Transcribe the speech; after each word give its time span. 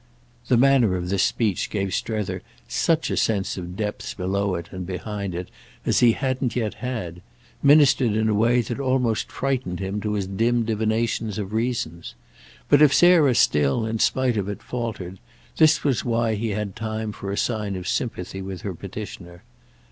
The 0.47 0.57
manner 0.57 0.95
of 0.95 1.09
this 1.09 1.21
speech 1.21 1.69
gave 1.69 1.93
Strether 1.93 2.41
such 2.67 3.11
a 3.11 3.15
sense 3.17 3.55
of 3.55 3.75
depths 3.75 4.15
below 4.15 4.55
it 4.55 4.69
and 4.71 4.83
behind 4.83 5.35
it 5.35 5.49
as 5.85 5.99
he 5.99 6.13
hadn't 6.13 6.55
yet 6.55 6.73
had—ministered 6.73 8.13
in 8.15 8.27
a 8.27 8.33
way 8.33 8.61
that 8.61 8.79
almost 8.79 9.31
frightened 9.31 9.79
him 9.79 10.01
to 10.01 10.13
his 10.13 10.25
dim 10.25 10.65
divinations 10.65 11.37
of 11.37 11.53
reasons; 11.53 12.15
but 12.67 12.81
if 12.81 12.91
Sarah 12.91 13.35
still, 13.35 13.85
in 13.85 13.99
spite 13.99 14.37
of 14.37 14.49
it, 14.49 14.63
faltered, 14.63 15.19
this 15.57 15.83
was 15.83 16.03
why 16.03 16.33
he 16.33 16.49
had 16.49 16.75
time 16.75 17.11
for 17.11 17.31
a 17.31 17.37
sign 17.37 17.75
of 17.75 17.87
sympathy 17.87 18.41
with 18.41 18.61
her 18.63 18.73
petitioner. 18.73 19.43